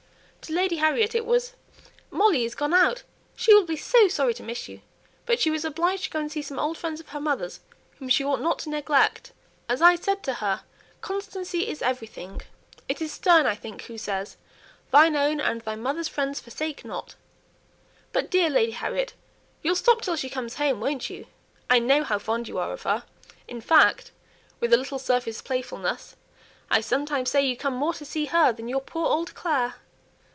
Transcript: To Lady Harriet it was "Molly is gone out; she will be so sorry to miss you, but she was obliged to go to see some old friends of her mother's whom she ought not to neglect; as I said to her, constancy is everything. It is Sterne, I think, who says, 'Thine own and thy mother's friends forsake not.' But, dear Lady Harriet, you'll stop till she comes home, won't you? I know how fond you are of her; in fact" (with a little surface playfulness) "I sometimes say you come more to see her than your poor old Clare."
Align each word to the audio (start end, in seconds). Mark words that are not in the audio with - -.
To 0.45 0.53
Lady 0.53 0.77
Harriet 0.77 1.13
it 1.13 1.25
was 1.27 1.53
"Molly 2.09 2.43
is 2.45 2.55
gone 2.55 2.73
out; 2.73 3.03
she 3.35 3.53
will 3.53 3.63
be 3.65 3.75
so 3.77 4.07
sorry 4.07 4.33
to 4.33 4.43
miss 4.43 4.67
you, 4.67 4.81
but 5.27 5.39
she 5.39 5.51
was 5.51 5.63
obliged 5.63 6.05
to 6.05 6.09
go 6.09 6.23
to 6.23 6.29
see 6.29 6.41
some 6.41 6.57
old 6.57 6.79
friends 6.79 6.99
of 6.99 7.09
her 7.09 7.21
mother's 7.21 7.59
whom 7.99 8.09
she 8.09 8.23
ought 8.25 8.41
not 8.41 8.57
to 8.59 8.69
neglect; 8.71 9.33
as 9.69 9.83
I 9.83 9.95
said 9.95 10.23
to 10.23 10.33
her, 10.35 10.63
constancy 10.99 11.67
is 11.69 11.83
everything. 11.83 12.41
It 12.89 13.01
is 13.03 13.11
Sterne, 13.13 13.45
I 13.45 13.53
think, 13.53 13.83
who 13.83 13.99
says, 13.99 14.35
'Thine 14.89 15.15
own 15.15 15.39
and 15.39 15.61
thy 15.61 15.75
mother's 15.75 16.07
friends 16.07 16.39
forsake 16.41 16.83
not.' 16.83 17.13
But, 18.11 18.31
dear 18.31 18.49
Lady 18.49 18.71
Harriet, 18.71 19.13
you'll 19.61 19.75
stop 19.75 20.01
till 20.01 20.15
she 20.15 20.29
comes 20.29 20.55
home, 20.55 20.81
won't 20.81 21.07
you? 21.07 21.27
I 21.69 21.77
know 21.77 22.03
how 22.03 22.17
fond 22.17 22.47
you 22.47 22.57
are 22.57 22.73
of 22.73 22.81
her; 22.81 23.03
in 23.47 23.61
fact" 23.61 24.09
(with 24.59 24.73
a 24.73 24.77
little 24.77 24.99
surface 24.99 25.39
playfulness) 25.39 26.15
"I 26.71 26.81
sometimes 26.81 27.29
say 27.29 27.45
you 27.45 27.55
come 27.55 27.75
more 27.75 27.93
to 27.93 28.05
see 28.05 28.25
her 28.25 28.51
than 28.51 28.67
your 28.67 28.81
poor 28.81 29.05
old 29.05 29.35
Clare." 29.35 29.75